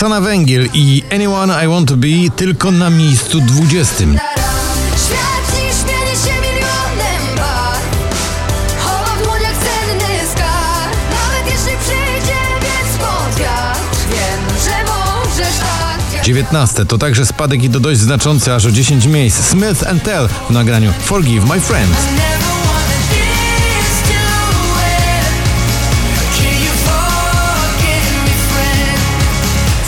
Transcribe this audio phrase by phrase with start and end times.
[0.00, 3.94] Roxana Węgiel i Anyone I Want To Be tylko na miejscu 20.
[3.96, 4.16] Świat
[5.50, 7.80] dziś śmieje się milionem par
[8.78, 16.14] Chowa w dłoniach cenny skarb Nawet jeśli przyjdzie więc pod wiatr Wiem, że możesz tak
[16.14, 19.48] jak 19 to także spadek i to dość znaczący, aż o 10 miejsc.
[19.50, 22.49] Smith and Tell w nagraniu Forgive My Friends.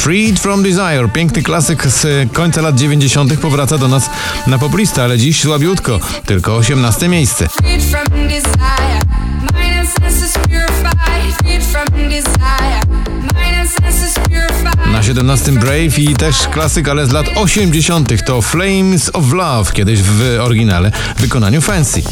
[0.03, 3.37] Freed From Desire, piękny klasyk z końca lat 90.
[3.37, 4.11] powraca do nas
[4.47, 7.49] na poplistę, ale dziś słabiutko, tylko 18 miejsce.
[14.93, 18.25] Na 17 Brave i też klasyk, ale z lat 80.
[18.25, 22.03] to Flames of Love, kiedyś w oryginale w wykonaniu Fancy.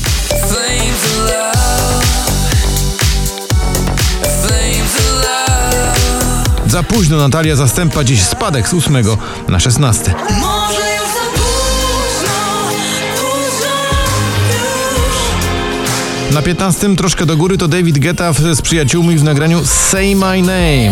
[6.71, 8.97] Za późno Natalia zastępa dziś spadek z 8
[9.49, 10.15] na 16.
[10.41, 12.71] Może już za późno
[13.17, 13.71] Późno
[16.27, 19.67] już Na 15 troszkę do góry to David Guetta z przyjaciółmi w nagraniu.
[19.67, 20.91] Say my name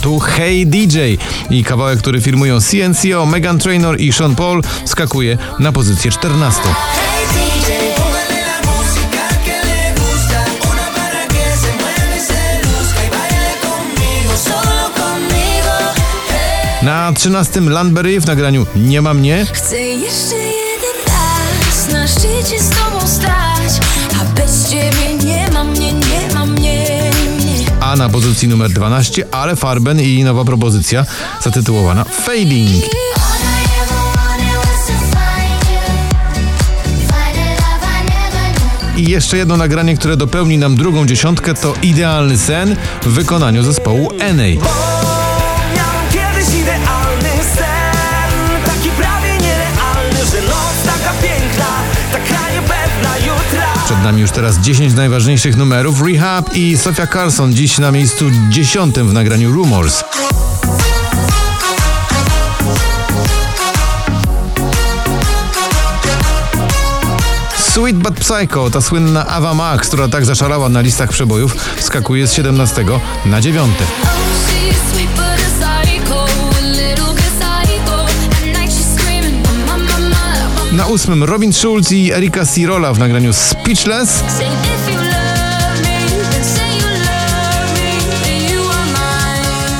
[0.00, 0.98] tu Hey DJ
[1.50, 6.60] i kawałek, który firmują CNCO, Megan Trainor i Sean Paul skakuje na pozycję 14.
[6.62, 10.44] Hey DJ Póngale la música que le gusta.
[10.70, 15.74] Una para que se mueva y se luzca y baile conmigo, solo conmigo.
[16.28, 16.86] Hey.
[16.86, 22.70] Na 13 Landberry w nagraniu Nie ma mnie, Chcę jeszcze jeden raz na szczycie z
[22.70, 23.57] tobą stać
[27.98, 31.04] na pozycji numer 12 Ale Farben i nowa propozycja
[31.42, 32.84] zatytułowana Fading.
[38.96, 44.12] I jeszcze jedno nagranie, które dopełni nam drugą dziesiątkę to Idealny sen w wykonaniu zespołu
[44.18, 45.17] NA.
[53.98, 56.02] Przed nami już teraz 10 najważniejszych numerów.
[56.02, 60.04] Rehab i Sofia Carson dziś na miejscu 10 w nagraniu Rumors.
[67.58, 72.32] Sweet But Psycho, ta słynna Ava Max, która tak zaszalała na listach przebojów, skakuje z
[72.32, 72.84] 17
[73.26, 73.72] na 9.
[80.88, 84.24] Na 8 Robin Schulz i Erika Cirola w nagraniu Speechless.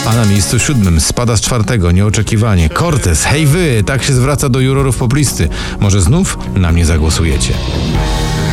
[0.07, 2.71] A na miejscu siódmym spada z czwartego nieoczekiwanie.
[2.71, 5.49] Cortez, hej wy, tak się zwraca do jurorów poplisty.
[5.81, 7.55] Może znów na mnie zagłosujecie.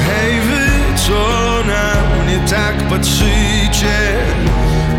[0.07, 1.13] Hej wy, co
[1.67, 4.17] na mnie tak patrzycie,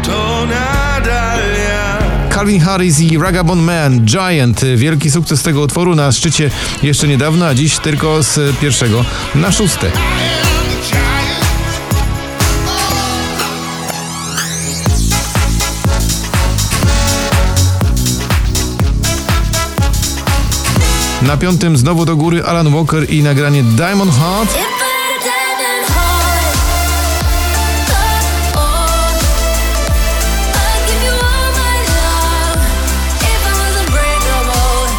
[0.03, 0.76] to ja.
[2.37, 6.51] Calvin Harris i Ragabon Man, Giant, wielki sukces tego utworu na szczycie
[6.83, 9.05] jeszcze niedawno, a dziś tylko z pierwszego
[9.35, 9.91] na szóste.
[21.23, 24.76] Na piątym znowu do góry Alan Walker i nagranie Diamond Heart.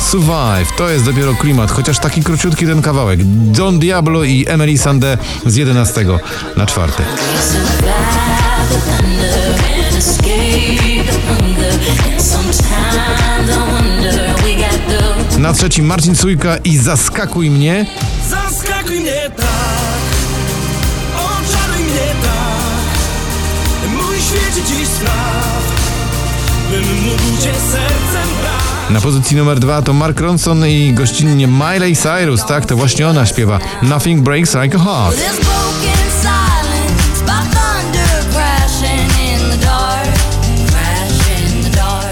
[0.07, 3.19] Survive, to jest dopiero klimat, chociaż taki króciutki ten kawałek.
[3.25, 6.06] Don Diablo i Emily Sandé z 11
[6.57, 7.03] na czwarte.
[7.51, 11.73] survive the thunder and escape the hunger.
[12.13, 17.85] And sometimes I wonder we got the Na trzecim Marcin Sujka i Zaskakuj mnie.
[18.29, 20.07] Zaskakuj mnie tak
[21.16, 25.63] Oczaruj mnie tak Mój świecie dziś spraw
[26.72, 31.95] Bym mógł cię sercem brać Na pozycji numer dwa to Mark Ronson i gościnnie Miley
[31.95, 32.66] Cyrus, tak?
[32.66, 35.18] To właśnie ona śpiewa Nothing Breaks Like a Heart.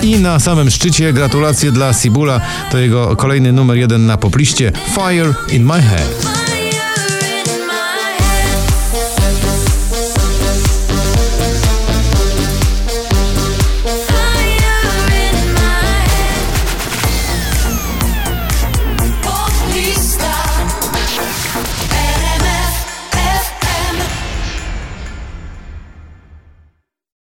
[0.01, 2.41] I na samym szczycie gratulacje dla Sibula,
[2.71, 6.44] to jego kolejny numer jeden na popliście Fire in My Head.